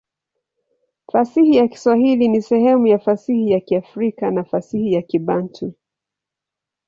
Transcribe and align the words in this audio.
Fasihi 1.11 1.55
ya 1.55 1.67
Kiswahili 1.67 2.27
ni 2.27 2.41
sehemu 2.41 2.87
ya 2.87 2.99
fasihi 2.99 3.51
ya 3.51 3.59
Kiafrika 3.59 4.31
na 4.31 4.43
fasihi 4.43 4.93
ya 4.93 5.01
Kibantu. 5.01 5.73